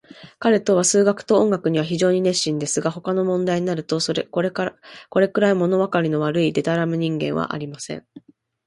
[0.39, 3.99] 彼等は数学と音楽には非常に熱心ですが、そのほかの問題になると、
[4.31, 8.03] これくらい、ものわかりの悪い、でたらめな人間はありません。